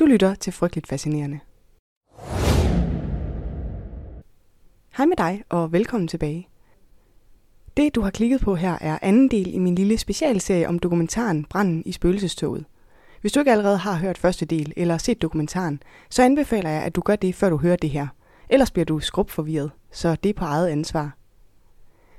[0.00, 1.40] Du lytter til Frygteligt Fascinerende.
[4.96, 6.48] Hej med dig, og velkommen tilbage.
[7.76, 11.44] Det, du har klikket på her, er anden del i min lille specialserie om dokumentaren
[11.44, 12.64] Branden i spøgelsestoget.
[13.20, 16.96] Hvis du ikke allerede har hørt første del eller set dokumentaren, så anbefaler jeg, at
[16.96, 18.06] du gør det, før du hører det her.
[18.48, 21.16] Ellers bliver du skrubforvirret, så det er på eget ansvar.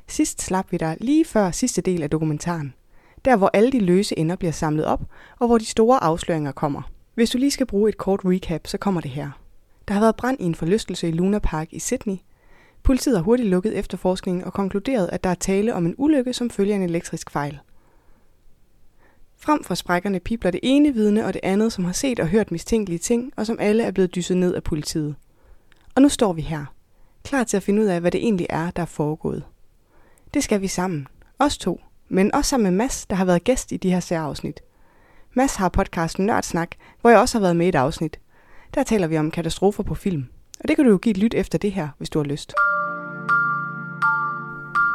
[0.07, 2.73] Sidst slap vi dig lige før sidste del af dokumentaren.
[3.25, 5.02] Der hvor alle de løse ender bliver samlet op,
[5.39, 6.82] og hvor de store afsløringer kommer.
[7.22, 9.29] Hvis du lige skal bruge et kort recap, så kommer det her.
[9.88, 12.18] Der har været brand i en forlystelse i Luna Park i Sydney.
[12.84, 16.50] Politiet har hurtigt lukket efterforskningen og konkluderet, at der er tale om en ulykke, som
[16.50, 17.60] følger en elektrisk fejl.
[19.38, 22.52] Frem for sprækkerne pipler det ene vidne og det andet, som har set og hørt
[22.52, 25.15] mistænkelige ting, og som alle er blevet dysset ned af politiet.
[25.96, 26.65] Og nu står vi her,
[27.24, 29.43] klar til at finde ud af, hvad det egentlig er, der er foregået.
[30.34, 31.07] Det skal vi sammen,
[31.40, 34.62] os to, men også sammen med Mads, der har været gæst i de her særafsnit.
[35.34, 36.70] Mads har podcasten Nørdsnak,
[37.02, 38.20] hvor jeg også har været med i et afsnit.
[38.73, 40.26] Der taler vi om katastrofer på film,
[40.59, 42.54] og det kan du jo give et lyt efter det her, hvis du har lyst.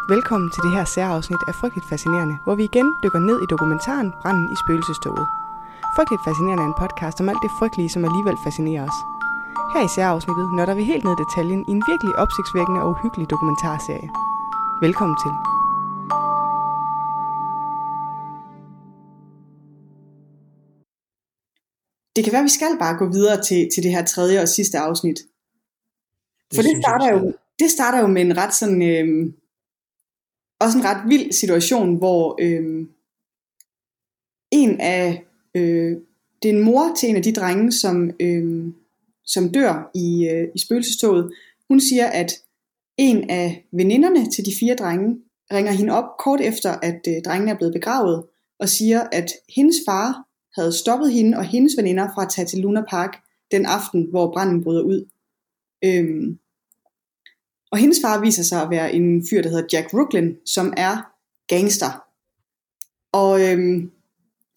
[0.08, 4.12] Velkommen til det her særafsnit af Frygteligt Fascinerende, hvor vi igen dykker ned i dokumentaren
[4.22, 5.26] Branden i spøgelsestoget.
[5.96, 8.98] Frygteligt Fascinerende er en podcast om alt det frygtelige, som alligevel fascinerer os.
[9.74, 13.30] Her i særafsnittet nørder vi helt ned i detaljen i en virkelig opsigtsvækkende og uhyggelig
[13.30, 14.08] dokumentarserie.
[14.86, 15.55] Velkommen til.
[22.16, 24.48] Det kan være, at vi skal bare gå videre til, til det her tredje og
[24.48, 25.18] sidste afsnit.
[26.54, 29.32] For det, det starter, jo, det starter jo med en ret sådan, øh,
[30.60, 32.86] også en ret vild situation, hvor øh,
[34.50, 35.96] en af, øh,
[36.42, 38.72] det er en mor til en af de drenge, som, øh,
[39.24, 41.32] som dør i, øh, i spøgelsestoget.
[41.68, 42.32] Hun siger, at
[42.96, 45.16] en af veninderne til de fire drenge
[45.52, 48.24] ringer hende op kort efter, at øh, drengene er blevet begravet,
[48.58, 50.25] og siger, at hendes far
[50.56, 54.32] havde stoppet hende og hendes veninder fra at tage til Luna Park den aften, hvor
[54.32, 55.08] branden bryder ud.
[55.84, 56.38] Øhm,
[57.70, 60.96] og hendes far viser sig at være en fyr, der hedder Jack Brooklyn, som er
[61.48, 62.02] gangster.
[63.12, 63.90] Og øhm,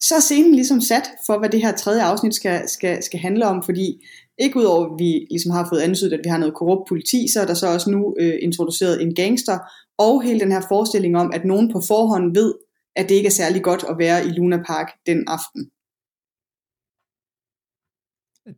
[0.00, 3.46] så er scenen ligesom sat for, hvad det her tredje afsnit skal, skal, skal handle
[3.46, 4.06] om, fordi
[4.38, 7.40] ikke udover at vi ligesom har fået ansøgt, at vi har noget korrupt politi, så
[7.40, 9.58] er der så også nu øh, introduceret en gangster,
[9.98, 12.54] og hele den her forestilling om, at nogen på forhånd ved,
[12.96, 15.70] at det ikke er særlig godt at være i Luna Park den aften.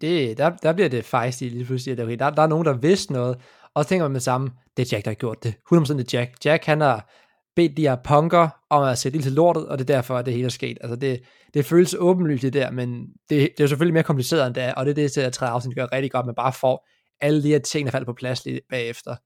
[0.00, 1.96] Det, der, der bliver det faktisk lige pludselig.
[1.96, 3.36] Der, der, der er nogen, der vidste noget,
[3.74, 5.54] og så tænker man med samme, det er Jack, der har gjort det.
[5.74, 6.44] 100% det er Jack.
[6.44, 7.10] Jack, han har
[7.56, 10.26] bedt de her punker om at sætte ild til lortet, og det er derfor, at
[10.26, 10.78] det hele er sket.
[10.80, 11.20] Altså det,
[11.54, 14.74] det føles åbenlyst det der, men det, det er selvfølgelig mere kompliceret end det er,
[14.74, 16.88] og det er det, at tredje afsnit gør rigtig godt, man bare får
[17.20, 19.16] alle de her ting, der falder på plads lige bagefter.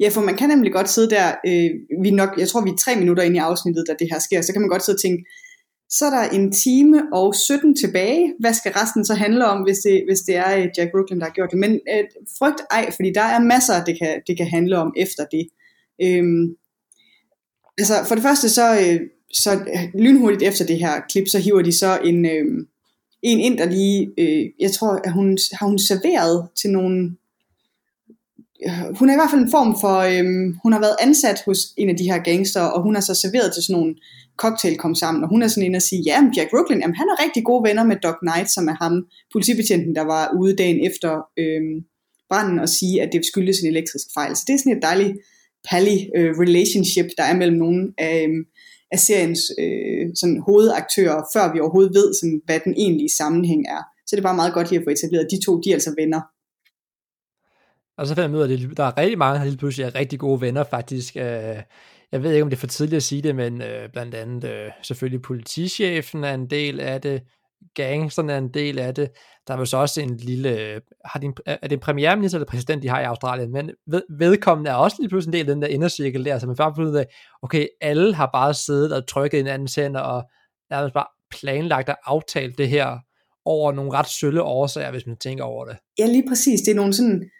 [0.00, 1.70] Ja, for man kan nemlig godt sidde der, øh,
[2.02, 4.42] vi nok, jeg tror vi er tre minutter inde i afsnittet, da det her sker,
[4.42, 5.24] så kan man godt sidde og tænke,
[5.98, 8.34] så er der en time og 17 tilbage.
[8.40, 11.24] Hvad skal resten så handle om, hvis det, hvis det er øh, Jack Brooklyn, der
[11.24, 11.58] har gjort det?
[11.58, 12.04] Men øh,
[12.38, 15.48] frygt ej, fordi der er masser, det kan, det kan handle om efter det.
[16.02, 16.56] Øhm,
[17.78, 19.00] altså for det første, så, øh,
[19.32, 22.66] så øh, lynhurtigt efter det her klip, så hiver de så en, øh,
[23.22, 27.16] en ind, der lige, øh, jeg tror, at hun, har hun serveret til nogle
[28.98, 31.88] hun er i hvert fald en form for, øhm, hun har været ansat hos en
[31.88, 33.94] af de her gangster, og hun har så serveret til sådan nogle
[34.36, 37.08] cocktail kom sammen, og hun er sådan inde og sige, ja, Jack Brooklyn, jamen, han
[37.12, 38.94] er rigtig gode venner med Doc Knight, som er ham,
[39.32, 41.74] politibetjenten, der var ude dagen efter øhm,
[42.30, 44.36] branden, og sige, at det skyldes en elektrisk fejl.
[44.36, 45.12] Så det er sådan et dejligt
[45.68, 48.44] pally øh, relationship, der er mellem nogle af, øh,
[48.94, 53.82] af seriens øh, sådan, hovedaktører, før vi overhovedet ved, sådan, hvad den egentlige sammenhæng er.
[54.06, 55.94] Så det er bare meget godt lige at få etableret, de to, de er altså
[55.98, 56.20] venner.
[57.98, 59.94] Og så finder man ud af, at der er rigtig mange, der lige pludselig er
[59.94, 61.16] rigtig gode venner faktisk.
[61.16, 61.62] Øh,
[62.12, 64.44] jeg ved ikke, om det er for tidligt at sige det, men øh, blandt andet
[64.44, 67.22] øh, selvfølgelig politichefen er en del af det,
[67.74, 69.10] gangsterne er en del af det.
[69.46, 72.38] Der er jo så også en lille, øh, har de en, er det en premierminister
[72.38, 75.50] eller præsident, de har i Australien, men ved, vedkommende er også lige pludselig en del
[75.50, 77.06] af den der indercirkel der, så man bare ud af,
[77.42, 80.22] okay, alle har bare siddet og trykket en anden sender, og
[80.70, 82.98] nærmest bare planlagt og aftalt det her
[83.44, 85.76] over nogle ret sølle årsager, hvis man tænker over det.
[85.98, 86.60] Ja, lige præcis.
[86.60, 87.30] Det er nogle sådan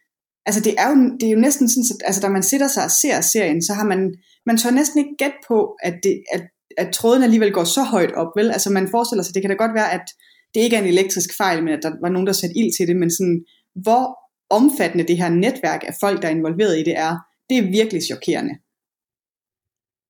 [0.47, 2.85] altså det er jo, det er jo næsten sådan, at altså, da man sætter sig
[2.85, 4.15] og ser serien, så har man,
[4.47, 6.43] man tør næsten ikke gætte på, at, det, at,
[6.79, 8.50] at tråden alligevel går så højt op, vel?
[8.50, 10.06] Altså man forestiller sig, det kan da godt være, at
[10.55, 12.89] det ikke er en elektrisk fejl, men at der var nogen, der satte ild til
[12.89, 13.44] det, men sådan,
[13.85, 14.05] hvor
[14.50, 17.17] omfattende det her netværk af folk, der er involveret i det er,
[17.49, 18.55] det er virkelig chokerende.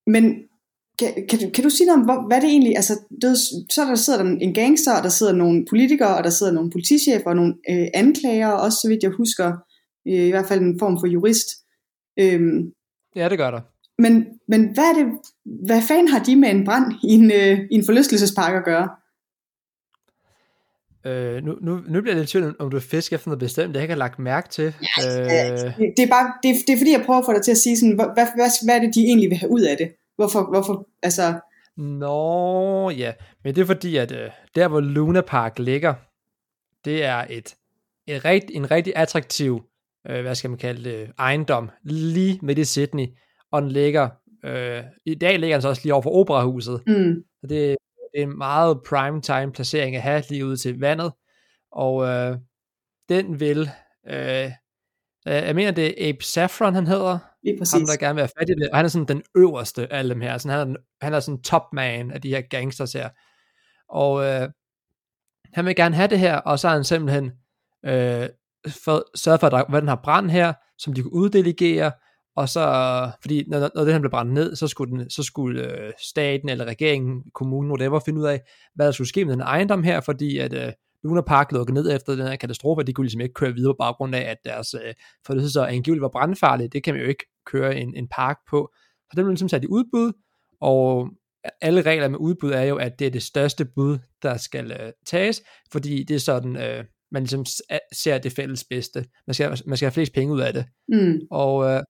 [0.07, 0.25] Men
[0.99, 3.39] kan, kan, du, kan du sige noget om, hvor, hvad det egentlig, altså, det,
[3.75, 6.71] så der sidder der en gangster, og der sidder nogle politikere, og der sidder nogle
[6.71, 9.49] politichefer, og nogle øh, anklager, også så vidt jeg husker,
[10.05, 11.49] i hvert fald en form for jurist.
[12.19, 12.73] Øhm,
[13.17, 13.61] ja, det gør der.
[13.99, 15.07] Men, men hvad, er det,
[15.67, 18.89] hvad fanden har de med en brand i en, øh, i en forlystelsespark at gøre?
[21.07, 23.69] Øh, nu, nu, nu bliver jeg lidt tvivl, om du er fisk efter noget bestemt,
[23.69, 24.75] det jeg ikke har lagt mærke til.
[24.99, 25.59] Ja, øh...
[25.59, 27.57] det, det, er bare, det, det er fordi, jeg prøver at få dig til at
[27.57, 29.93] sige, sådan, hvad, hvad, hvad er det, de egentlig vil have ud af det?
[30.17, 31.41] Hvorfor, hvorfor altså...
[31.77, 33.13] Nå, ja,
[33.45, 35.95] men det er fordi, at øh, der hvor Luna Park ligger,
[36.85, 37.55] det er et,
[38.07, 39.63] et rigt, en rigtig attraktiv,
[40.09, 43.07] øh, hvad skal man kalde det, ejendom, lige midt i Sydney,
[43.53, 44.09] og den ligger,
[44.45, 47.25] øh, i dag ligger den så også lige over for operahuset, mm.
[47.41, 47.77] så det,
[48.15, 51.13] det er en meget prime time placering at have lige ud til vandet,
[51.73, 52.37] og øh,
[53.09, 53.71] den vil,
[54.09, 54.51] øh,
[55.27, 57.73] jeg mener det er Abe Saffron han hedder, Lige præcis.
[57.73, 60.05] ham der gerne vil have fat i det, og han er sådan den øverste af
[60.05, 63.09] dem her, sådan, han, er, han er sådan top man af de her gangsters her,
[63.89, 64.49] og øh,
[65.53, 67.33] han vil gerne have det her, og så har han simpelthen
[67.85, 68.29] øh,
[68.85, 71.93] for, sørget for, at der, den har brand her, som de kunne uddelegere,
[72.37, 72.63] og så,
[73.21, 76.49] fordi når, når den her blev brændt ned, så skulle, den, så skulle øh, staten
[76.49, 78.41] eller regeringen, kommunen, whatever, finde ud af,
[78.75, 80.73] hvad der skulle ske med den ejendom her, fordi at øh,
[81.05, 83.77] Luna Park lukkede ned efter den her katastrofe, de kunne ligesom ikke køre videre på
[83.79, 87.77] baggrund af, at deres øh, så angiveligt var brandfarlige, det kan man jo ikke køre
[87.77, 88.71] en, en park på.
[89.01, 90.13] Så den blev ligesom sat i udbud,
[90.61, 91.09] og
[91.61, 94.93] alle regler med udbud er jo, at det er det største bud, der skal øh,
[95.07, 95.43] tages,
[95.73, 97.45] fordi det er sådan, øh, man ligesom
[97.93, 99.05] ser det fælles bedste.
[99.27, 100.65] Man skal, man skal have flest penge ud af det.
[100.89, 101.21] Mm.
[101.31, 101.83] Og øh,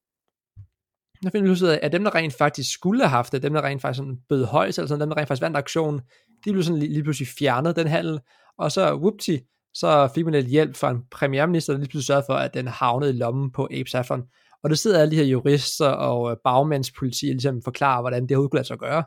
[1.23, 3.53] der finder vi ud af, at dem, der rent faktisk skulle have haft det, dem,
[3.53, 6.01] der rent faktisk sådan bød højt, eller sådan, dem, der rent faktisk vandt aktionen,
[6.45, 8.21] de blev sådan lige, lige pludselig fjernet, den handel,
[8.59, 9.37] og så, whoopty,
[9.75, 12.67] så fik man lidt hjælp fra en premierminister, der lige pludselig sørgede for, at den
[12.67, 14.23] havnede i lommen på Abe Saffron.
[14.63, 18.31] Og der sidder alle de her jurister og øh, bagmandspoliti, og ligesom forklarer, hvordan det
[18.31, 19.05] overhovedet kunne lade sig gøre.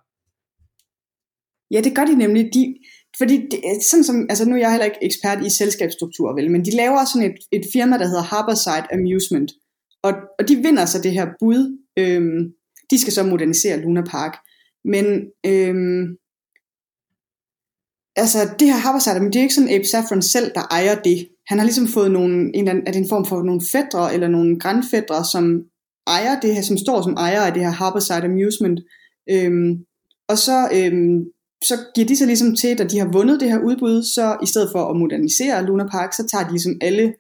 [1.72, 2.50] Ja, det gør de nemlig.
[2.54, 2.76] De,
[3.18, 6.52] fordi det, øh, sådan som, altså nu er jeg heller ikke ekspert i selskabsstruktur, vel,
[6.52, 9.52] men de laver sådan et, et firma, der hedder Harborside Amusement,
[10.04, 11.78] og, og de vinder så det her bud.
[12.00, 12.54] Øhm,
[12.92, 14.38] de skal så modernisere Luna Park.
[14.86, 15.06] Men
[15.46, 16.18] øhm,
[18.16, 21.28] altså det her Harborside, men det er ikke sådan Abe Saffron selv, der ejer det.
[21.48, 24.14] Han har ligesom fået nogle, en, eller anden, er det en form for nogle fædre,
[24.14, 25.64] eller nogle grandfædre, som
[26.08, 28.80] ejer det her, som står som ejer af det her Harborside Amusement.
[29.30, 29.86] Øhm,
[30.28, 31.26] og så øhm,
[31.68, 34.46] så giver de sig ligesom til, da de har vundet det her udbud, så i
[34.46, 37.14] stedet for at modernisere Luna Park, så tager de ligesom alle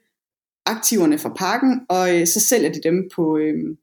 [0.66, 3.78] aktiverne fra parken, og øh, så sælger de dem på, øh,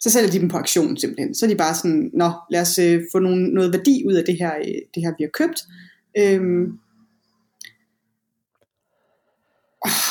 [0.00, 1.34] så sælger de dem på aktion simpelthen.
[1.34, 4.24] Så er de bare sådan, nå, lad os øh, få nogle, noget værdi ud af
[4.24, 5.62] det her, øh, det her vi har købt.
[6.18, 6.78] Øhm,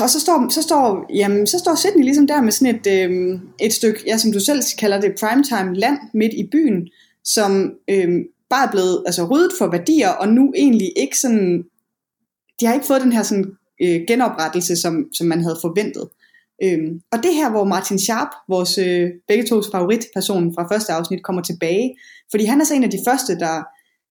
[0.01, 3.39] og så står, så står, jamen, så står Sydney ligesom der med sådan et, øh,
[3.59, 6.87] et stykke, ja, som du selv kalder det, primetime land midt i byen,
[7.23, 8.19] som øh,
[8.49, 11.65] bare er blevet altså, ryddet for værdier, og nu egentlig ikke sådan,
[12.59, 16.09] de har ikke fået den her sådan, øh, genoprettelse, som, som man havde forventet.
[16.63, 21.23] Øhm, og det her, hvor Martin Sharp, vores øh, begge tos favoritperson fra første afsnit,
[21.23, 21.95] kommer tilbage,
[22.31, 23.63] fordi han er så en af de første, der,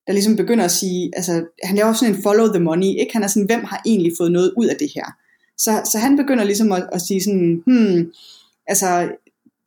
[0.07, 3.13] der ligesom begynder at sige, altså han laver sådan en follow the money, ikke?
[3.13, 5.05] han er sådan, hvem har egentlig fået noget ud af det her?
[5.57, 8.11] Så, så han begynder ligesom at, at sige sådan, hmm,
[8.67, 9.11] altså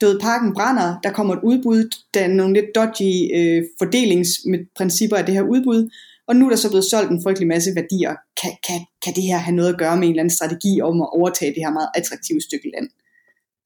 [0.02, 1.80] død parken brænder, der kommer et udbud,
[2.14, 5.90] der er nogle lidt dodgy øh, fordelingsprincipper af det her udbud,
[6.28, 8.14] og nu er der så blevet solgt en frygtelig masse værdier.
[8.42, 11.02] Kan, kan, kan det her have noget at gøre med en eller anden strategi om
[11.02, 12.88] at overtage det her meget attraktive stykke land?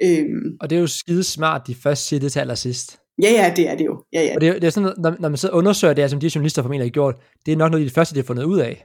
[0.03, 0.57] Øhm.
[0.61, 2.99] Og det er jo skide smart, de først siger det til allersidst.
[3.23, 4.05] Ja, ja, det er det jo.
[4.13, 4.35] Ja, ja.
[4.35, 6.63] Og det, er, det er sådan, når, når man så undersøger det, som de journalister
[6.63, 7.15] formentlig har gjort,
[7.47, 8.85] det er nok noget af det første, de har fundet ud af.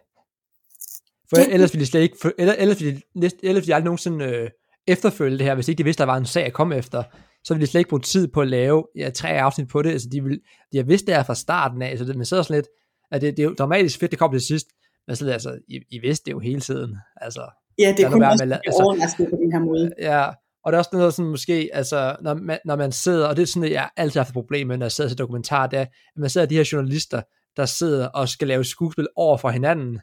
[1.30, 3.76] For det, ellers ville de slet ikke, for, ellers, ellers ville de, ellers ville de
[3.76, 4.50] aldrig nogensinde øh,
[4.88, 7.04] efterfølge det her, hvis ikke de vidste, der var en sag at komme efter
[7.44, 9.92] så vil de slet ikke bruge tid på at lave ja, tre afsnit på det,
[9.92, 10.40] altså de, vil,
[10.72, 12.68] de har vidst det her fra starten af, så det, man sidder sådan lidt,
[13.12, 14.68] at det, det er jo dramatisk fedt, det kommer til sidst,
[15.08, 17.50] men så altså, I, I vidste det jo hele tiden, altså.
[17.80, 19.92] Ja, det er kun også med, altså, overrasket på den her måde.
[20.00, 20.28] Ja,
[20.66, 23.42] og det er også noget sådan måske, altså, når man, når man sidder, og det
[23.42, 25.80] er sådan, jeg altid har haft et problem med, når jeg sidder til dokumentar, det
[25.80, 27.22] er, at man sidder de her journalister,
[27.58, 30.00] der sidder og skal lave skuespil over for hinanden,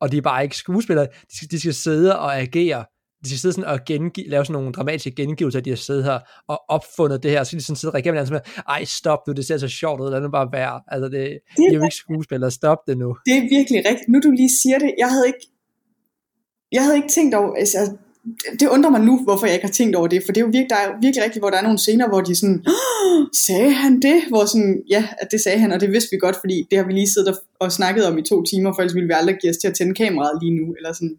[0.00, 2.84] og de er bare ikke skuespillere, de skal, de skal sidde og agere
[3.24, 6.18] de skal sidde sådan og gengive, lave sådan nogle dramatiske gengivelser, de har siddet her
[6.48, 9.32] og opfundet det her, og så de sådan sidde og reagere med, ej stop nu,
[9.32, 11.96] det ser så sjovt ud, lad nu bare være, altså det, det er jo ikke
[11.96, 13.16] skuespillere, stop det nu.
[13.26, 15.46] Det er virkelig rigtigt, nu du lige siger det, jeg havde ikke,
[16.72, 17.96] jeg havde ikke tænkt over, altså,
[18.60, 20.46] det undrer mig nu, hvorfor jeg ikke har tænkt over det, for det er jo
[20.46, 22.64] virkelig, der er virkelig rigtigt, hvor der er nogle scener, hvor de sådan,
[23.46, 24.18] sagde han det?
[24.28, 26.86] Hvor sådan, ja, at det sagde han, og det vidste vi godt, fordi det har
[26.86, 29.50] vi lige siddet og snakket om i to timer, for ellers ville vi aldrig give
[29.50, 31.16] os til at tænde kameraet lige nu, eller sådan,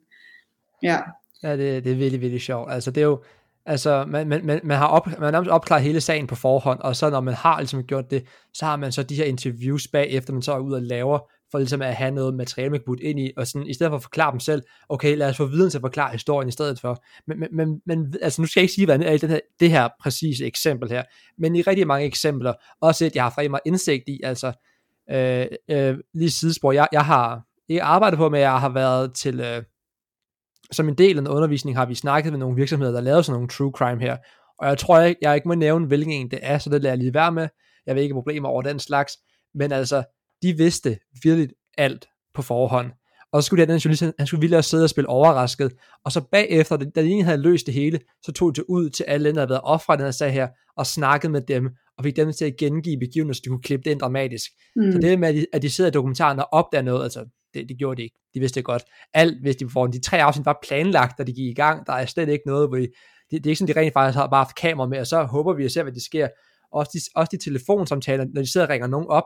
[0.84, 0.98] ja.
[1.44, 2.72] Ja, det, det er virkelig, virkelig sjovt.
[2.72, 3.24] Altså, det er jo,
[3.65, 6.79] altså, man, man, man, man har op, man har nærmest opklaret hele sagen på forhånd,
[6.79, 9.88] og så når man har ligesom gjort det, så har man så de her interviews
[9.88, 11.20] bagefter, man så er ud og laver,
[11.51, 13.91] for ligesom at have noget materiale, man kan putte ind i, og sådan, i stedet
[13.91, 16.51] for at forklare dem selv, okay, lad os få viden til at forklare historien i
[16.51, 17.03] stedet for.
[17.27, 19.39] Men, men, men, men altså, nu skal jeg ikke sige, hvad er i det her,
[19.60, 21.03] det her præcise eksempel her,
[21.38, 24.53] men i rigtig mange eksempler, også et, jeg har rigtig meget indsigt i, altså,
[25.12, 29.39] øh, øh, lige sidespor, jeg, jeg har ikke arbejdet på, men jeg har været til,
[29.39, 29.63] øh,
[30.72, 33.34] som en del af en undervisning har vi snakket med nogle virksomheder, der lavede sådan
[33.36, 34.18] nogle true crime her,
[34.60, 36.94] og jeg tror ikke, jeg ikke må nævne, hvilken en det er, så det lader
[36.94, 37.48] jeg lige være med.
[37.86, 39.14] Jeg vil ikke problemer over den slags,
[39.56, 40.04] men altså,
[40.42, 42.92] de vidste virkelig alt på forhånd.
[43.32, 45.72] Og så skulle den journalist, han skulle vildt sidde og spille overrasket,
[46.06, 48.90] og så bagefter, da de egentlig havde løst det hele, så tog de det ud
[48.90, 50.48] til alle, der havde været ofre den her sag her,
[50.78, 53.84] og snakkede med dem, og fik dem til at gengive begivenheder, så de kunne klippe
[53.84, 54.52] det ind dramatisk.
[54.76, 54.92] Mm.
[54.92, 57.70] Så det med, at de, at de sidder i dokumentaren og opdager noget, altså det,
[57.70, 58.16] det gjorde de ikke.
[58.34, 58.84] De vidste det godt.
[59.13, 59.94] Alt hvis de på forhånd.
[59.94, 61.88] De tre afsnit var planlagt, da de gik i gang.
[61.88, 62.88] Der er slet ikke noget, hvor de,
[63.32, 65.24] det, det er ikke sådan, de rent faktisk har bare haft kamera med, og så
[65.24, 66.27] håber vi at se, hvad der sker.
[66.72, 69.24] Også de, også de telefonsamtaler, når de sidder og ringer nogen op,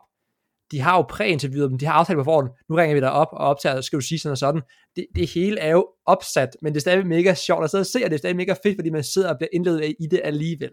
[0.72, 3.28] de har jo præinterviewet dem, de har aftalt på forhånd, nu ringer vi dig op
[3.32, 4.62] og optager, skal du sige sådan og sådan.
[4.96, 7.86] Det, det hele er jo opsat, men det er stadig mega sjovt at sidde og
[7.86, 10.22] se, og det er stadig mega fedt, fordi man sidder og bliver indledet i det
[10.24, 10.72] alligevel.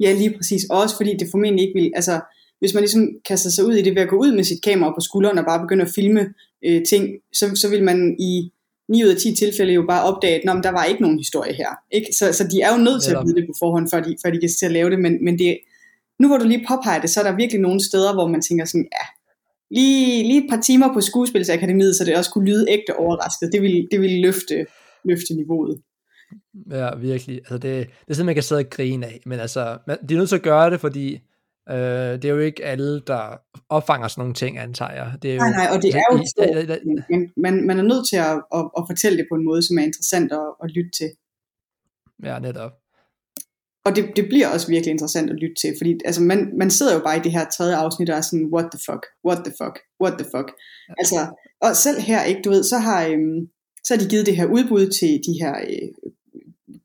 [0.00, 0.62] Ja, lige præcis.
[0.70, 2.20] Også fordi det formentlig ikke vil, altså
[2.58, 4.90] hvis man ligesom kaster sig ud i det ved at gå ud med sit kamera
[4.90, 6.34] på skulderen og bare begynde at filme
[6.64, 8.52] øh, ting, så, så vil man i
[8.88, 11.68] 9 ud af 10 tilfælde jo bare opdage, at der var ikke nogen historie her.
[11.90, 12.06] Ikke?
[12.12, 14.30] Så, så de er jo nødt til at vide det på forhånd, før de, før
[14.30, 15.58] de kan til at lave det, men, men det,
[16.20, 18.64] nu hvor du lige påpeger det, så er der virkelig nogle steder, hvor man tænker
[18.64, 19.06] sådan, ja,
[19.70, 23.52] lige, lige et par timer på skuespilsakademiet, så det også kunne lyde ægte overrasket.
[23.52, 24.66] Det ville, det ville løfte,
[25.04, 25.80] løfte niveauet.
[26.70, 27.36] Ja, virkelig.
[27.36, 30.14] Altså det, det er sådan, man kan sidde og grine af, men altså, man, de
[30.14, 31.20] er nødt til at gøre det, fordi
[31.70, 33.22] Øh, det er jo ikke alle, der
[33.68, 35.12] opfanger sådan nogle ting, antager jeg.
[35.22, 36.78] Det er jo, nej, nej, og det er jo stort,
[37.10, 39.78] men man, man er nødt til at, at, at fortælle det på en måde, som
[39.78, 41.10] er interessant at, at lytte til.
[42.22, 42.72] Ja, netop.
[43.84, 46.94] Og det, det bliver også virkelig interessant at lytte til, fordi altså, man, man sidder
[46.94, 49.54] jo bare i det her tredje afsnit og er sådan, what the fuck, what the
[49.60, 50.48] fuck, what the fuck.
[50.88, 50.94] Ja.
[50.98, 51.18] Altså,
[51.60, 53.48] og selv her, ikke, du ved, så har, øhm,
[53.84, 55.88] så har de givet det her udbud til de her øh,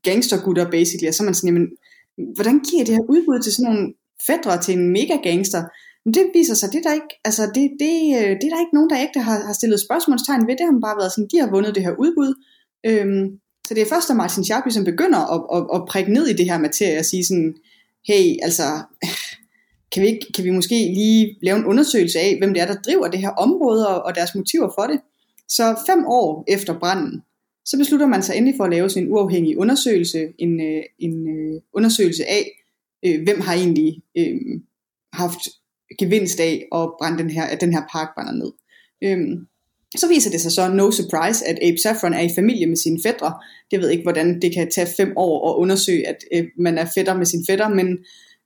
[0.02, 1.68] gangstergutter, basically, og så er man sådan, jamen,
[2.36, 3.94] hvordan giver det her udbud til sådan nogle
[4.26, 5.62] fædre til en mega gangster,
[6.04, 8.64] men det viser sig, det er der ikke, altså det, det, øh, det er der
[8.64, 11.40] ikke nogen, der ikke har, har stillet spørgsmålstegn ved, det har bare været sådan, de
[11.40, 12.30] har vundet det her udbud,
[12.86, 16.26] øhm, så det er først, da Martin Schaap som begynder at, at, at prikke ned
[16.26, 17.54] i det her materie og sige sådan,
[18.08, 18.62] hey, altså,
[19.92, 22.82] kan vi, ikke, kan vi måske lige lave en undersøgelse af, hvem det er, der
[22.86, 25.00] driver det her område og, og deres motiver for det.
[25.48, 27.22] Så fem år efter branden,
[27.64, 31.28] så beslutter man sig endelig for at lave sådan en uafhængig undersøgelse, en, øh, en
[31.28, 32.63] øh, undersøgelse af,
[33.06, 34.40] øh, hvem har egentlig øh,
[35.12, 35.40] haft
[35.98, 38.52] gevinst af at brænde den her, at den her park brænder ned.
[39.04, 39.38] Øh,
[39.96, 42.98] så viser det sig så, no surprise, at Abe Saffron er i familie med sine
[43.02, 43.34] fædre.
[43.72, 46.86] Jeg ved ikke, hvordan det kan tage fem år at undersøge, at øh, man er
[46.94, 47.98] fætter med sine fætter, men,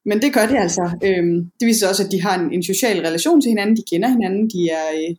[0.05, 0.91] men det gør det altså.
[1.05, 3.83] Øhm, det viser sig også, at de har en, en social relation til hinanden, de
[3.91, 5.17] kender hinanden, de er, øh,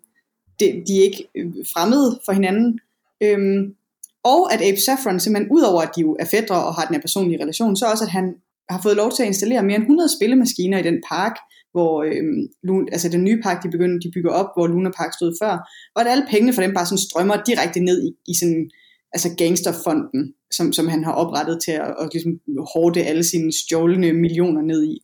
[0.60, 2.80] de, de er ikke øh, fremmede for hinanden.
[3.24, 3.76] Øhm,
[4.24, 7.02] og at Abe Saffron simpelthen, udover at de jo er fædre og har den her
[7.02, 8.36] personlige relation, så også at han
[8.70, 11.36] har fået lov til at installere mere end 100 spillemaskiner i den park,
[11.72, 15.36] hvor øh, altså den nye park, de, begynder, de bygger op, hvor Luna Park stod
[15.42, 15.54] før,
[15.96, 18.70] og at alle pengene for dem bare sådan strømmer direkte ned i, i sådan,
[19.14, 22.40] altså gangsterfonden, som, som han har oprettet til at, at ligesom
[22.74, 24.96] hårde alle sine stjålne millioner ned i.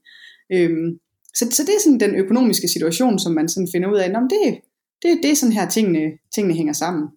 [0.54, 1.00] Øhm,
[1.38, 4.20] så, så det er sådan den økonomiske situation, som man sådan finder ud af, Nå,
[4.20, 4.60] det,
[5.02, 7.08] det, det er sådan her, tingene, tingene hænger sammen.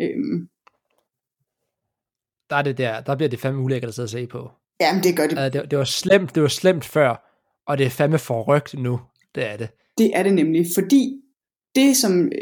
[0.00, 0.48] Øhm.
[2.50, 4.50] Der er det der, der bliver det fandme ulækkert at sidde og se på.
[4.80, 5.38] Jamen, det gør det.
[5.38, 7.28] Uh, det, det, var slemt, det var slemt før,
[7.66, 9.00] og det er fandme forrygt nu.
[9.34, 9.68] Det er det.
[9.98, 11.20] Det er det nemlig, fordi
[11.74, 12.32] det som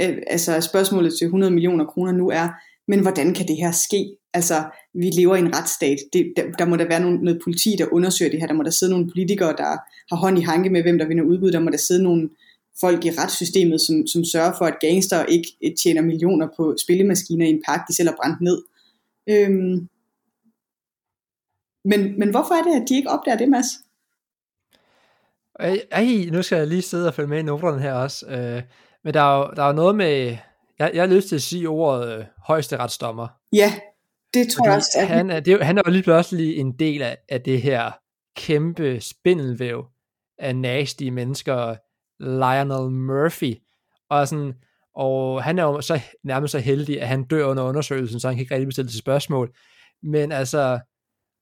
[0.00, 2.48] øh, altså spørgsmålet til 100 millioner kroner nu er,
[2.88, 4.16] men hvordan kan det her ske?
[4.34, 4.54] Altså,
[4.94, 5.98] vi lever i en retsstat.
[6.12, 8.46] Det, der, der må der være nogle, noget politi, der undersøger det her.
[8.46, 9.70] Der må der sidde nogle politikere, der
[10.10, 11.52] har hånd i hanke med, hvem der vinder udbud.
[11.52, 12.28] Der må der sidde nogle
[12.80, 15.48] folk i retssystemet, som, som sørger for, at gangster ikke
[15.82, 18.62] tjener millioner på spillemaskiner i en park, de selv har brændt ned.
[19.28, 19.88] Øhm,
[21.84, 23.66] men, men hvorfor er det, at de ikke opdager det, Mads?
[25.90, 28.26] Ej, nu skal jeg lige sidde og følge med i noterne her også.
[28.26, 28.62] Øh,
[29.04, 30.36] men der er, jo, der er noget med,
[30.78, 33.28] jeg, jeg har lyst til at sige ordet øh, højeste retsdommer.
[33.52, 33.72] Ja,
[34.34, 35.06] det tror Fordi jeg også.
[35.06, 37.90] Han er, det, han er jo lige pludselig en del af, af det her
[38.36, 39.84] kæmpe spindelvæv
[40.38, 41.76] af nasty mennesker,
[42.20, 43.54] Lionel Murphy.
[44.10, 44.54] Og, sådan,
[44.94, 48.36] og han er jo så nærmest så heldig, at han dør under undersøgelsen, så han
[48.36, 49.54] kan ikke rigtig bestille til spørgsmål.
[50.02, 50.80] Men altså,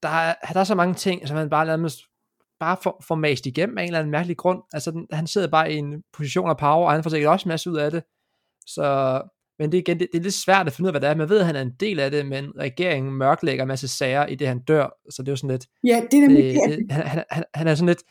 [0.03, 1.99] der er, der er så mange ting, som han bare nærmest
[2.59, 4.61] bare får, får mast igennem af en eller anden mærkelig grund.
[4.73, 7.45] Altså, den, han sidder bare i en position af power, og han får sikkert også
[7.45, 8.03] en masse ud af det.
[8.67, 9.21] Så,
[9.59, 11.15] men det, igen, det, det er lidt svært at finde ud af, hvad det er.
[11.15, 14.25] Man ved, at han er en del af det, men regeringen mørklægger en masse sager
[14.25, 14.89] i det, han dør.
[15.09, 15.65] Så det er jo sådan lidt...
[15.83, 18.03] Ja, det er nemlig det, det, han, han, han, er sådan lidt...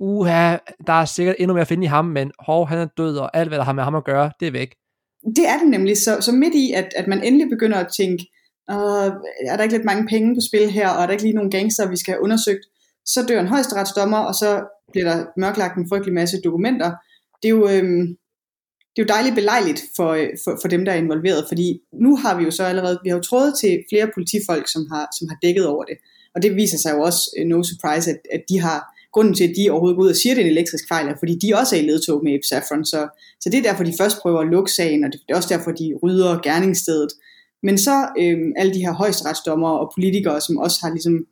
[0.00, 0.56] Uha,
[0.86, 3.36] der er sikkert endnu mere at finde i ham, men hov, han er død, og
[3.36, 4.74] alt, hvad der har med ham at gøre, det er væk.
[5.36, 5.96] Det er det nemlig.
[5.96, 8.26] Så, så midt i, at, at man endelig begynder at tænke,
[8.70, 9.12] øh,
[9.50, 11.50] er der ikke lidt mange penge på spil her, og er der ikke lige nogle
[11.50, 12.64] gangster, vi skal have undersøgt,
[13.06, 14.50] så dør en højesteretsdommer, og så
[14.92, 16.90] bliver der mørklagt en frygtelig masse dokumenter.
[17.42, 17.84] Det er jo, øh,
[18.92, 22.16] det er jo dejligt belejligt for, øh, for, for dem, der er involveret, fordi nu
[22.16, 25.28] har vi jo så allerede, vi har jo trådet til flere politifolk, som har, som
[25.28, 25.96] har dækket over det.
[26.34, 29.44] Og det viser sig jo også, øh, no surprise, at, at de har, grunden til,
[29.44, 31.34] at de overhovedet går ud og siger, at det er en elektrisk fejl, er, fordi
[31.42, 32.84] de også er i ledtog med Abe Saffron.
[32.84, 33.00] Så,
[33.40, 35.70] så det er derfor, de først prøver at lukke sagen, og det er også derfor,
[35.70, 37.12] de rydder gerningsstedet.
[37.62, 41.26] Men så øh, alle de her højesteretsdommere og politikere, som også har ligesom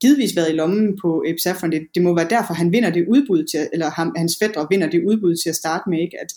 [0.00, 3.08] givetvis været i lommen på Abe Saffron, det, det må være derfor, han vinder det
[3.08, 6.16] udbud til, eller ham, hans fætter vinder det udbud til at starte med, ikke?
[6.20, 6.30] At,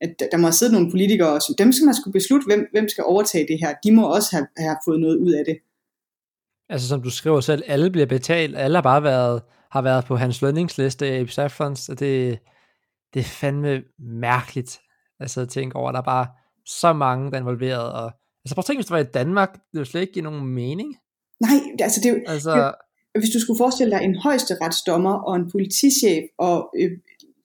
[0.00, 2.88] at der må have siddet nogle politikere, som dem skal man skulle beslutte, hvem, hvem
[2.88, 5.56] skal overtage det her, de må også have, have fået noget ud af det.
[6.68, 10.16] Altså som du skriver selv, alle bliver betalt, alle har bare været, har været på
[10.16, 12.38] hans lønningsliste Abe Saffrons, og det,
[13.14, 14.80] det er fandme mærkeligt,
[15.20, 16.26] altså at tænke over, at der er bare
[16.66, 18.12] så mange, der er involveret, og
[18.48, 20.46] altså prøv at tænke, hvis det var i Danmark, det ville slet ikke give nogen
[20.46, 20.96] mening.
[21.40, 25.36] Nej, altså det er jo, altså, det, hvis du skulle forestille dig en højesteretsdommer og
[25.36, 26.90] en politichef og øh,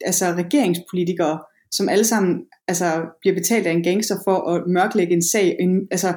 [0.05, 1.39] altså regeringspolitikere,
[1.72, 2.88] som alle sammen altså,
[3.22, 5.55] bliver betalt af en gangster for at mørklægge en sag.
[5.60, 6.13] En, altså,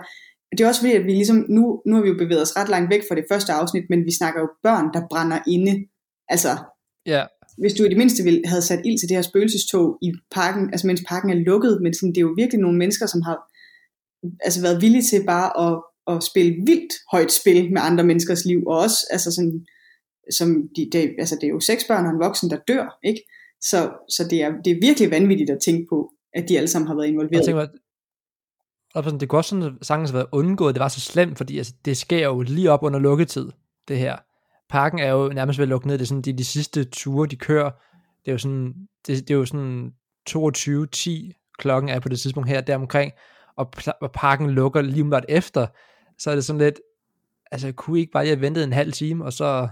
[0.53, 2.69] det er også fordi, at vi ligesom, nu, nu har vi jo bevæget os ret
[2.69, 5.87] langt væk fra det første afsnit, men vi snakker jo børn, der brænder inde.
[6.29, 6.49] Altså,
[7.07, 7.25] ja.
[7.59, 10.71] hvis du i det mindste ville, havde sat ild til det her spøgelsestog i parken,
[10.73, 13.39] altså mens parken er lukket, men sådan, det er jo virkelig nogle mennesker, som har
[14.41, 15.83] altså, været villig til bare at,
[16.15, 19.67] at spille vildt højt spil med andre menneskers liv, og også altså sådan,
[20.31, 23.21] som de, det, altså det er jo seks børn og en voksen, der dør, ikke?
[23.61, 26.89] Så, så det, er, det er virkelig vanvittigt at tænke på, at de alle sammen
[26.89, 27.47] har været involveret.
[28.95, 31.59] Jeg tænker, det kunne også sådan sagtens have været undgået, det var så slemt, fordi
[31.59, 33.49] altså, det sker jo lige op under lukketid,
[33.89, 34.17] det her.
[34.69, 37.29] Parken er jo nærmest ved at lukke ned, det er sådan de, de sidste ture,
[37.29, 37.71] de kører,
[38.25, 38.75] det er jo sådan,
[39.07, 39.93] det, det er jo sådan
[40.31, 43.13] 22.10 klokken er på det tidspunkt her, deromkring,
[43.57, 45.67] og, og parken lukker lige umiddelbart efter,
[46.19, 46.81] så er det sådan lidt,
[47.53, 49.69] altså kunne I ikke bare have ventet en halv time, og så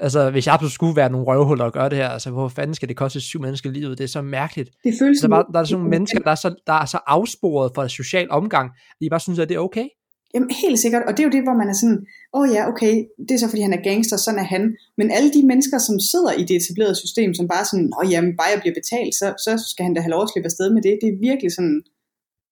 [0.00, 2.74] Altså, hvis jeg absolut skulle være nogle røvhuller og gøre det her, altså, hvor fanden
[2.74, 3.98] skal det koste syv mennesker livet?
[3.98, 4.70] Det er så mærkeligt.
[4.84, 6.98] Det føles der, bare, der er sådan nogle mennesker, der er, så, der er så
[7.06, 9.86] afsporet for social omgang, at de bare synes, at det er okay.
[10.34, 12.00] Jamen, helt sikkert, og det er jo det, hvor man er sådan,
[12.34, 12.94] åh oh, ja, okay,
[13.26, 14.62] det er så fordi han er gangster, sådan er han.
[14.98, 18.32] Men alle de mennesker, som sidder i det etablerede system, som bare sådan, åh jamen,
[18.40, 20.82] bare jeg bliver betalt, så, så skal han da have lov at slippe afsted med
[20.86, 20.94] det.
[21.02, 21.78] Det er virkelig sådan,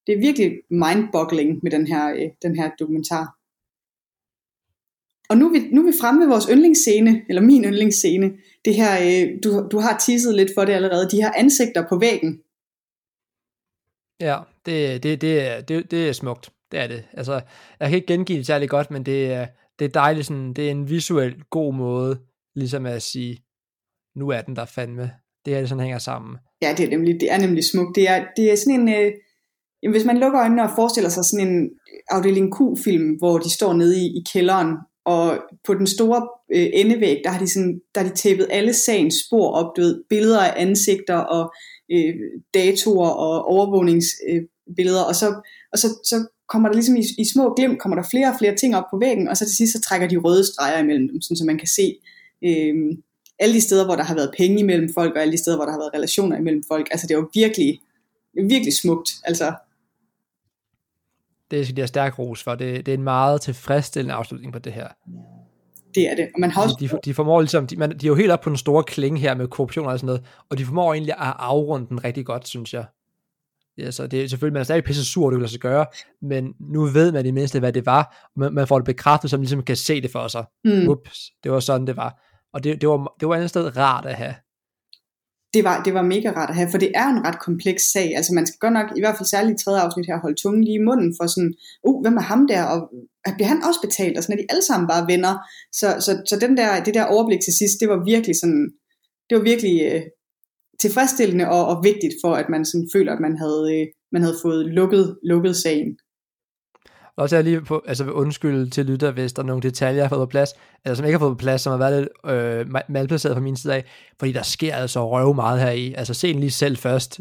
[0.07, 3.39] det er virkelig mindboggling med den her, øh, den her dokumentar.
[5.29, 8.33] Og nu er, vi, nu er vi fremme ved vores yndlingsscene, eller min yndlingsscene.
[8.65, 11.99] Det her, øh, du, du har teaset lidt for det allerede, de her ansigter på
[11.99, 12.43] væggen.
[14.21, 16.51] Ja, det, det, det, det, det er smukt.
[16.71, 17.05] Det er det.
[17.13, 17.33] Altså,
[17.81, 19.47] jeg kan ikke gengive det særlig godt, men det er,
[19.79, 22.21] det er dejligt, sådan, det er en visuel god måde,
[22.55, 23.45] ligesom at sige,
[24.17, 25.11] nu er den der fandme.
[25.45, 26.37] Det er det sådan hænger sammen.
[26.63, 27.97] Ja, det er nemlig, det er nemlig smukt.
[27.97, 29.13] Det er, det er sådan en, øh,
[29.85, 31.71] jamen, hvis man lukker øjnene og forestiller sig sådan en
[32.11, 37.21] afdeling Q-film, hvor de står nede i, i kælderen og på den store øh, endevæg,
[37.25, 40.41] der har de, sådan, der har de tæppet alle sagens spor op, du ved, billeder
[40.41, 41.55] af ansigter og
[41.93, 42.15] øh,
[42.55, 45.35] datoer og overvågningsbilleder, øh, og, så,
[45.73, 48.57] og så, så kommer der ligesom i, i små glimt, kommer der flere og flere
[48.57, 51.21] ting op på væggen, og så til sidst så trækker de røde streger imellem dem,
[51.21, 51.97] sådan, så man kan se
[52.45, 52.75] øh,
[53.39, 55.65] alle de steder, hvor der har været penge imellem folk, og alle de steder, hvor
[55.65, 56.89] der har været relationer imellem folk.
[56.91, 57.81] Altså det er jo virkelig,
[58.35, 59.11] virkelig smukt.
[59.25, 59.53] Altså,
[61.51, 62.55] det skal de have stærk ros for.
[62.55, 64.89] Det, det er en meget tilfredsstillende afslutning på det her.
[65.95, 66.29] Det er det.
[66.35, 66.77] Og man har også...
[66.81, 68.85] de, de, de formår ligesom, de, man, de er jo helt op på den store
[68.85, 72.27] klinge her med korruption og sådan noget, og de formår egentlig at afrunde den rigtig
[72.27, 72.85] godt, synes jeg.
[73.79, 75.87] Ja, så det er selvfølgelig, man er stadig pisse sur, det vil sig gøre,
[76.23, 79.31] men nu ved man i mindste, hvad det var, og man, man får det bekræftet,
[79.31, 80.45] så man ligesom kan se det for sig.
[80.65, 80.89] Mm.
[80.89, 82.21] Ups, det var sådan, det var.
[82.53, 84.35] Og det, det, var, det var et andet sted rart at have
[85.55, 88.17] det var, det var mega rart at have, for det er en ret kompleks sag.
[88.17, 90.65] Altså man skal godt nok, i hvert fald særligt i tredje afsnit her, holde tungen
[90.65, 91.55] lige i munden for sådan,
[91.89, 92.79] uh, hvem er ham der, og
[93.27, 95.35] øh, bliver han også betalt, og sådan er de alle sammen bare venner.
[95.81, 98.65] Så, så, så den der, det der overblik til sidst, det var virkelig sådan,
[99.29, 100.03] det var virkelig øh,
[100.83, 104.39] tilfredsstillende og, og vigtigt for, at man sådan føler, at man havde, øh, man havde
[104.43, 105.91] fået lukket, lukket sagen.
[107.17, 109.95] Og så er jeg lige på, altså undskylde til lytter, hvis der er nogle detaljer,
[109.95, 110.51] jeg har fået på plads,
[110.85, 113.57] eller som ikke har fået på plads, som har været lidt øh, malplaceret fra min
[113.57, 113.85] side af,
[114.19, 115.95] fordi der sker altså røv meget her i.
[115.95, 117.21] Altså se den lige selv først,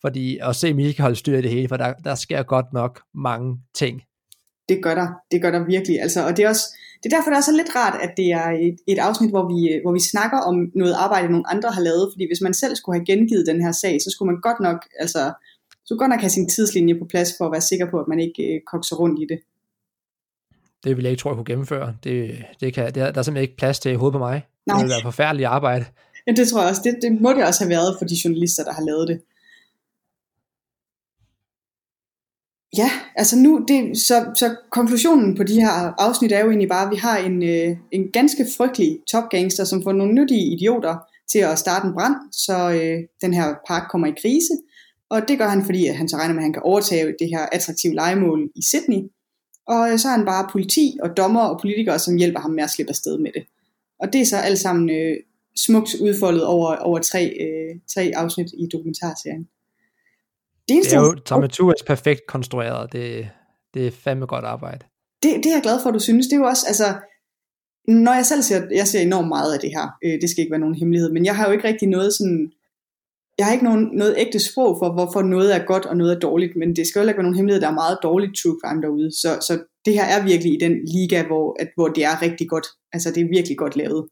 [0.00, 3.00] fordi, og se Mika holde styr i det hele, for der, der sker godt nok
[3.14, 4.02] mange ting.
[4.68, 6.02] Det gør der, det gør der virkelig.
[6.02, 6.66] Altså, og det er også,
[7.02, 9.44] det er derfor, det er så lidt rart, at det er et, et afsnit, hvor
[9.52, 12.74] vi, hvor vi snakker om noget arbejde, nogle andre har lavet, fordi hvis man selv
[12.76, 15.22] skulle have gengivet den her sag, så skulle man godt nok, altså,
[15.84, 18.20] så godt nok have sin tidslinje på plads for at være sikker på, at man
[18.20, 19.40] ikke øh, kokser rundt i det.
[20.84, 21.96] Det vil jeg ikke tro, jeg kunne gennemføre.
[22.04, 24.46] Det, det kan, det er, der er simpelthen ikke plads til i hovedet på mig.
[24.66, 24.76] Nej.
[24.76, 25.84] Det vil være forfærdeligt arbejde.
[26.26, 26.82] Ja, det tror jeg også.
[26.84, 29.20] Det, det må det også have været for de journalister, der har lavet det.
[32.76, 36.84] Ja, altså nu, det, så, så konklusionen på de her afsnit er jo egentlig bare,
[36.86, 40.96] at vi har en, øh, en ganske frygtelig topgangster, som får nogle nyttige idioter
[41.32, 44.52] til at starte en brand, så øh, den her park kommer i krise,
[45.12, 47.46] Og det gør han, fordi han så regner med, at han kan overtage det her
[47.52, 49.02] attraktive legemål i Sydney.
[49.66, 52.70] Og så er han bare politi og dommer og politikere, som hjælper ham med at
[52.70, 53.44] slippe afsted med det.
[54.00, 55.16] Og det er så alt sammen øh,
[55.56, 59.48] smukt udfoldet over, over tre, øh, tre afsnit i dokumentarserien.
[60.68, 62.92] Det, eneste, det er jo dramaturgisk perfekt konstrueret.
[62.92, 63.28] Det,
[63.74, 64.84] det er fandme godt arbejde.
[65.22, 66.26] Det, det er jeg glad for, at du synes.
[66.26, 66.94] Det er jo også, altså,
[67.88, 70.50] når jeg selv ser, jeg ser enormt meget af det her, øh, det skal ikke
[70.50, 72.52] være nogen hemmelighed, men jeg har jo ikke rigtig noget sådan,
[73.38, 76.18] jeg har ikke nogen, noget ægte sprog for, hvorfor noget er godt og noget er
[76.18, 78.82] dårligt, men det skal jo ikke være nogen hemmelighed, der er meget dårligt true crime
[78.82, 82.22] derude, så, så det her er virkelig i den liga, hvor, at, hvor det er
[82.22, 84.08] rigtig godt, altså det er virkelig godt lavet.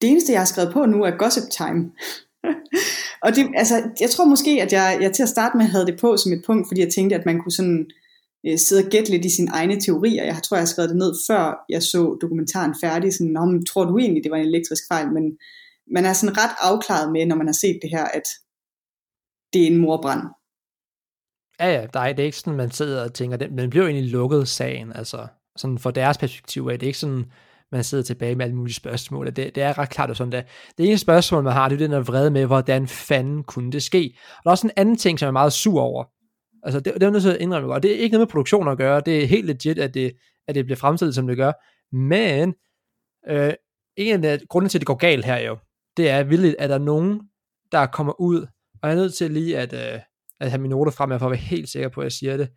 [0.00, 1.80] Det eneste, jeg har skrevet på nu, er Gossip Time.
[3.24, 6.00] og det, altså, jeg tror måske, at jeg, jeg til at starte med havde det
[6.00, 7.86] på som et punkt, fordi jeg tænkte, at man kunne sådan
[8.46, 10.24] øh, sidde og gætte lidt i sine egne teorier.
[10.24, 13.14] Jeg tror, jeg har skrevet det ned, før jeg så dokumentaren færdig.
[13.14, 15.08] Sådan, Nå, tror du egentlig, det var en elektrisk fejl?
[15.12, 15.24] Men
[15.94, 18.26] man er sådan ret afklaret med, når man har set det her, at
[19.52, 20.22] det er en morbrand.
[21.60, 23.84] Ja, ja, der er, det er ikke sådan, man sidder og tænker, den, den bliver
[23.84, 27.24] jo egentlig lukket sagen, altså sådan fra deres perspektiv er det ikke sådan,
[27.72, 29.26] man sidder tilbage med alle mulige spørgsmål.
[29.26, 30.42] Det, det er ret klart og sådan der.
[30.78, 33.82] Det ene spørgsmål, man har, det er den der vrede med, hvordan fanden kunne det
[33.82, 34.14] ske?
[34.36, 36.04] Og der er også en anden ting, som jeg er meget sur over.
[36.62, 37.82] Altså, det, det er nødt til at indrømme godt.
[37.82, 39.02] Det er ikke noget med produktion at gøre.
[39.06, 40.12] Det er helt legit, at det,
[40.48, 41.52] at det bliver fremstillet, som det gør.
[41.96, 42.54] Men,
[43.28, 43.52] øh,
[43.96, 45.56] en af grundene til, at det går galt her jo,
[45.98, 47.20] det er vildt, at der er nogen,
[47.72, 48.46] der kommer ud,
[48.82, 50.00] og jeg er nødt til lige at, øh,
[50.40, 52.48] at have mine noter frem, for at være helt sikker på, at jeg siger det.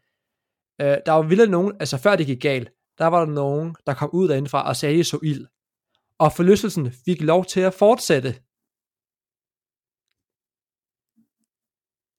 [0.82, 3.94] Øh, der var vildt nogen, altså før det gik galt, der var der nogen, der
[3.94, 5.46] kom ud derindefra og sagde, at så ild.
[6.20, 8.30] Og forlystelsen fik lov til at fortsætte.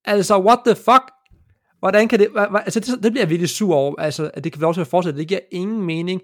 [0.05, 1.05] Altså, what the fuck?
[1.79, 4.61] Hvordan kan det, altså det, det bliver jeg virkelig sur over, altså, at det kan
[4.61, 5.19] være lov til at fortsætte.
[5.19, 6.23] Det giver ingen mening.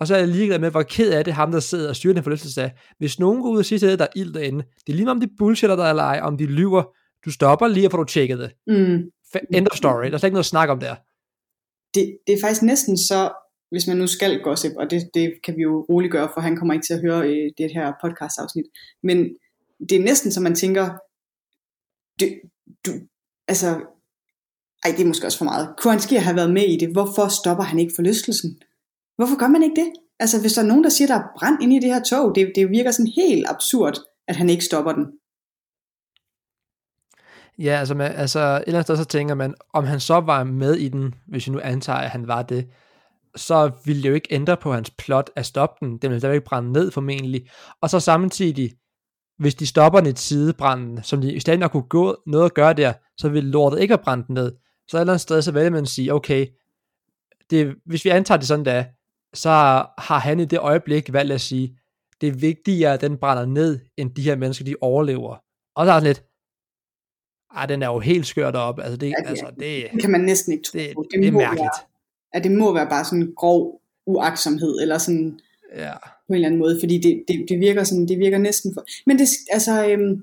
[0.00, 2.14] Og så er jeg ligeglad med, hvor ked af det ham, der sidder og styrer
[2.14, 2.72] den forlystelse af.
[2.98, 5.10] Hvis nogen går ud og siger til dig, der er ild derinde, det er lige
[5.10, 6.82] om de bullshitter der eller ej, om de lyver.
[7.24, 8.50] Du stopper lige og får du tjekket det.
[8.66, 9.02] Mm.
[9.52, 10.04] End of story.
[10.04, 10.94] Der er slet ikke noget at snakke om der.
[11.94, 13.30] Det, det er faktisk næsten så
[13.70, 16.56] hvis man nu skal gossip, og det, det kan vi jo roligt gøre, for han
[16.56, 18.64] kommer ikke til at høre øh, det her podcast afsnit,
[19.02, 19.18] men
[19.88, 20.86] det er næsten så man tænker,
[22.20, 22.24] du,
[22.86, 22.92] du,
[23.48, 23.68] altså,
[24.84, 27.28] ej det er måske også for meget, kunne han have været med i det, hvorfor
[27.28, 28.60] stopper han ikke forlystelsen?
[29.18, 29.92] Hvorfor gør man ikke det?
[30.20, 32.34] Altså hvis der er nogen, der siger, der er brand inde i det her tog,
[32.34, 35.06] det, det virker sådan helt absurd, at han ikke stopper den.
[37.58, 40.44] Ja, altså, man, altså et eller andet sted så tænker man, om han så var
[40.44, 42.68] med i den, hvis vi nu antager, at han var det,
[43.36, 45.98] så ville det jo ikke ændre på hans plot at stoppe den.
[45.98, 47.50] Den ville stadigvæk brænde ned formentlig.
[47.80, 48.72] Og så samtidig,
[49.38, 52.54] hvis de stopper den i sidebranden, som de i stedet nok kunne gå noget at
[52.54, 54.52] gøre der, så ville lortet ikke have brændt ned.
[54.88, 56.46] Så et eller andet sted, så vælger man at sige, okay,
[57.50, 58.84] det, hvis vi antager det sådan der,
[59.38, 59.50] så
[59.98, 61.78] har han i det øjeblik valgt at sige,
[62.20, 65.36] det er vigtigere, at den brænder ned, end de her mennesker, de overlever.
[65.76, 66.24] Og så er det lidt,
[67.50, 68.78] ah, den er jo helt skørt op.
[68.78, 70.78] Altså det, ja, det, altså, det, det kan man næsten ikke tro.
[70.78, 71.60] Det, det, det er mærkeligt.
[71.60, 71.88] Være
[72.32, 75.40] at det må være bare sådan en grov uaksomhed, eller sådan
[75.76, 75.92] ja.
[75.98, 78.86] på en eller anden måde, fordi det, det, det virker sådan, det virker næsten for,
[79.06, 80.22] men det, altså, øhm,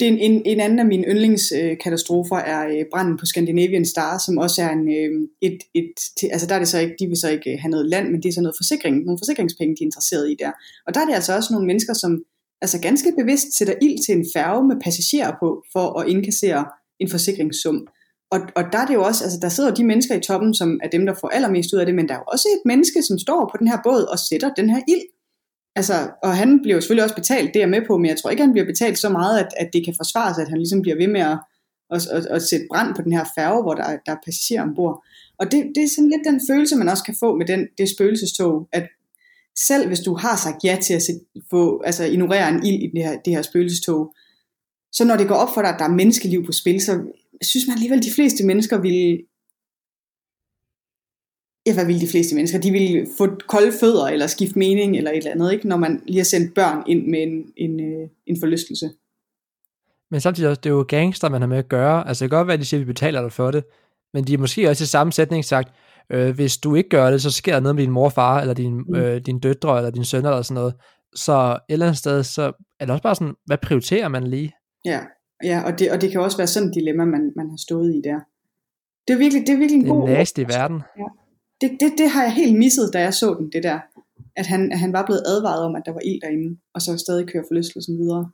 [0.00, 4.38] det en, en, en anden af mine yndlingskatastrofer er øh, branden på Scandinavian Star, som
[4.38, 7.16] også er en, øh, et, et, til, altså der er det så ikke, de vil
[7.16, 9.82] så ikke øh, have noget land, men det er så noget forsikring, nogle forsikringspenge, de
[9.82, 10.52] er interesseret i der.
[10.86, 12.24] Og der er det altså også nogle mennesker, som
[12.62, 16.64] altså ganske bevidst sætter ild til en færge med passagerer på, for at indkassere
[17.00, 17.86] en forsikringssum.
[18.30, 20.54] Og, og der er det jo også, altså der sidder jo de mennesker i toppen,
[20.54, 22.62] som er dem, der får allermest ud af det, men der er jo også et
[22.64, 25.06] menneske, som står på den her båd og sætter den her ild.
[25.76, 28.16] Altså, og han bliver jo selvfølgelig også betalt, det er jeg med på, men jeg
[28.16, 30.82] tror ikke, han bliver betalt så meget, at, at det kan forsvares, at han ligesom
[30.82, 31.38] bliver ved med at,
[31.90, 35.04] at, at, at sætte brand på den her færge, hvor der, der er passagerer ombord.
[35.38, 37.88] Og det, det er sådan lidt den følelse, man også kan få med den, det
[37.88, 38.88] spøgelsestog, at
[39.58, 41.12] selv hvis du har sagt ja til at se,
[41.50, 44.14] få, altså ignorere en ild i det her, det her spøgelsestog,
[44.92, 46.92] så når det går op for dig, at der er menneskeliv på spil, så
[47.42, 49.18] synes man alligevel, at de fleste mennesker ville
[51.66, 52.58] ja, hvad vil de fleste mennesker?
[52.58, 55.68] De vil få kolde fødder, eller skifte mening, eller et eller andet, ikke?
[55.68, 58.90] når man lige har sendt børn ind med en, en, øh, en forlystelse.
[60.10, 62.08] Men samtidig også, det er jo gangster, man har med at gøre.
[62.08, 63.64] Altså det kan godt være, at de siger, at vi betaler dig for det,
[64.14, 65.72] men de har måske også i samme sætning sagt,
[66.10, 68.40] øh, hvis du ikke gør det, så sker der noget med din mor og far,
[68.40, 68.94] eller din, mm.
[68.94, 70.74] øh, din døtre, eller din søn, eller sådan noget.
[71.14, 72.42] Så et eller andet sted, så
[72.80, 74.52] er det også bare sådan, hvad prioriterer man lige?
[74.84, 75.00] Ja,
[75.44, 77.94] ja og, det, og det kan også være sådan et dilemma, man, man har stået
[77.94, 78.20] i der.
[79.08, 80.08] Det er virkelig, det er virkelig en det god...
[80.08, 80.82] Det er i verden.
[80.98, 81.04] Ja.
[81.60, 83.80] Det, det, det har jeg helt misset, da jeg så den, det der.
[84.36, 86.98] At han, at han var blevet advaret om, at der var ild derinde, og så
[86.98, 88.30] stadig kører forlystelsen videre.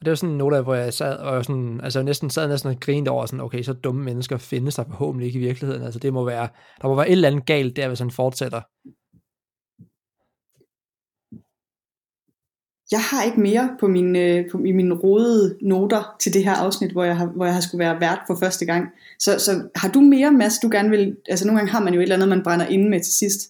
[0.00, 2.80] Og det var sådan noget, hvor jeg sad og sådan, altså næsten sad næsten og
[2.80, 5.82] grinede over sådan, okay, så dumme mennesker findes der forhåbentlig ikke i virkeligheden.
[5.82, 6.48] Altså det må være,
[6.82, 8.60] der må være et eller andet galt der, hvis han fortsætter.
[12.90, 16.54] Jeg har ikke mere på mine, øh, på, i mine rodede noter til det her
[16.54, 18.88] afsnit, hvor jeg har, hvor jeg har skulle være vært for første gang.
[19.18, 21.16] Så, så har du mere, Mads, du gerne vil...
[21.28, 23.40] Altså nogle gange har man jo et eller andet, man brænder inde med til sidst.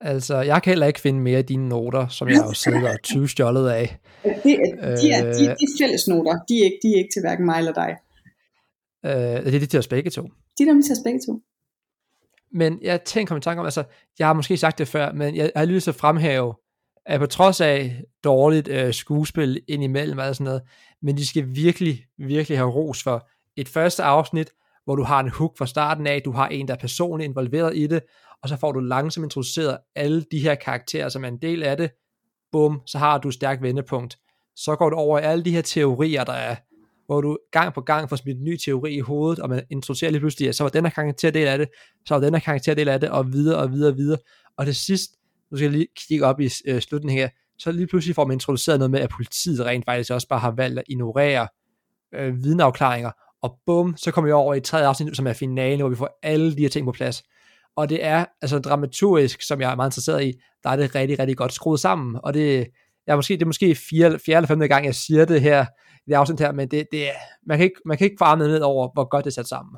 [0.00, 2.88] Altså, jeg kan heller ikke finde mere af dine noter, som jeg har jo siddet
[2.88, 3.98] og 20 stjålet af.
[4.24, 6.38] Det, de, er, de, er, de er fælles noter.
[6.48, 7.96] De er, ikke, de er ikke til hverken mig eller dig.
[9.04, 10.22] Øh, det er de til os begge to.
[10.58, 11.40] De er nemlig til os begge to.
[12.52, 13.84] Men jeg tænker mig tanke om, altså,
[14.18, 16.54] jeg har måske sagt det før, men jeg har lyst til at fremhæve,
[17.06, 20.62] at på trods af dårligt øh, skuespil indimellem og sådan noget,
[21.02, 24.50] men de skal virkelig, virkelig have ros for et første afsnit,
[24.84, 27.76] hvor du har en hook fra starten af, du har en, der er personligt involveret
[27.76, 28.02] i det,
[28.42, 31.76] og så får du langsomt introduceret alle de her karakterer, som er en del af
[31.76, 31.90] det,
[32.52, 34.18] bum, så har du et stærkt vendepunkt.
[34.56, 36.56] Så går du over i alle de her teorier, der er,
[37.06, 40.10] hvor du gang på gang får smidt en ny teori i hovedet, og man introducerer
[40.10, 41.68] lige pludselig, at så var den her karakter del af det,
[42.06, 44.18] så var den her karakter del af det, og videre og videre og videre.
[44.56, 45.10] Og til sidst,
[45.52, 48.34] nu skal jeg lige kigge op i øh, slutningen her, så lige pludselig får man
[48.34, 51.48] introduceret noget med, at politiet rent faktisk også bare har valgt at ignorere
[52.14, 53.10] øh, vidneafklaringer,
[53.42, 56.18] og bum, så kommer vi over i tredje afsnit, som er finalen, hvor vi får
[56.22, 57.22] alle de her ting på plads.
[57.76, 61.18] Og det er, altså dramaturgisk, som jeg er meget interesseret i, der er det rigtig,
[61.18, 62.66] rigtig godt skruet sammen, og det,
[63.06, 65.66] jeg måske, det er måske fjerde, fjerde eller femte gang, jeg siger det her,
[66.06, 67.08] i det afsnit her, men det, det,
[67.46, 69.76] man, kan ikke, man kan ikke få ned over, hvor godt det er sat sammen.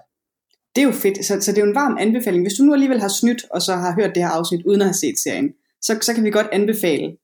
[0.75, 2.45] Det er jo fedt, så, så det er jo en varm anbefaling.
[2.45, 4.87] Hvis du nu alligevel har snydt, og så har hørt det her afsnit, uden at
[4.87, 5.53] have set serien,
[5.87, 7.16] så, så kan vi godt anbefale,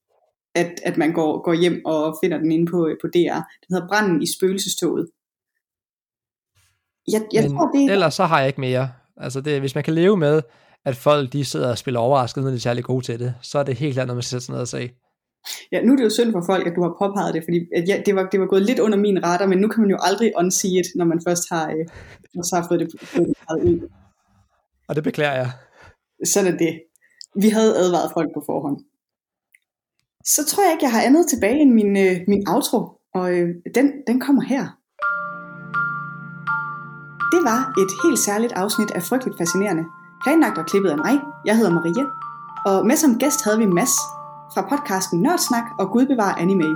[0.55, 3.41] at, at man går, går hjem og finder den inde på, på DR.
[3.63, 5.09] Den hedder Branden i spøgelsestoget.
[7.13, 7.93] Jeg, jeg Men tror, det...
[7.93, 8.93] ellers så har jeg ikke mere.
[9.17, 10.43] Altså det, hvis man kan leve med,
[10.85, 13.59] at folk de sidder og spiller overrasket, når de er særlig gode til det, så
[13.59, 14.91] er det helt klart, når man sætter sig ned og se.
[15.73, 17.89] Ja, nu er det jo synd for folk, at du har påpeget det, fordi at
[17.89, 19.99] ja, det, var, det var gået lidt under min radar, men nu kan man jo
[20.01, 21.87] aldrig unsee it, når man først har, øh,
[22.37, 23.89] først har fået det, fået det ud.
[24.89, 25.51] Og det beklager jeg.
[26.25, 26.81] Sådan er det.
[27.35, 28.79] Vi havde advaret folk på forhånd.
[30.25, 32.81] Så tror jeg ikke, jeg har andet tilbage end min, øh, min outro,
[33.15, 34.65] og øh, den, den kommer her.
[37.33, 39.85] Det var et helt særligt afsnit af Frygteligt Fascinerende.
[40.23, 41.15] Planlagt og klippet af mig.
[41.49, 42.05] Jeg hedder Maria.
[42.71, 43.95] Og med som gæst havde vi Mads
[44.55, 46.71] fra podcasten Nørdsnak og Gud bevarer anime.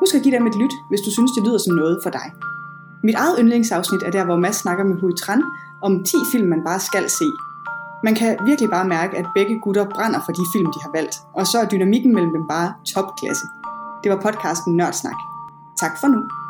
[0.00, 2.26] Husk at give dem et lyt, hvis du synes, det lyder som noget for dig.
[3.06, 5.42] Mit eget yndlingsafsnit er der, hvor Mads snakker med Hui Tran
[5.82, 7.28] om 10 film, man bare skal se.
[8.04, 11.16] Man kan virkelig bare mærke, at begge gutter brænder for de film, de har valgt,
[11.34, 13.46] og så er dynamikken mellem dem bare topklasse.
[14.02, 15.18] Det var podcasten Nørdsnak.
[15.80, 16.41] Tak for nu.